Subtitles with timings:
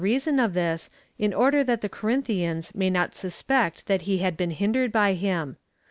[0.03, 4.49] reason of this, in order that the Corinthians may not suspect that he had been
[4.49, 5.57] hindered by him.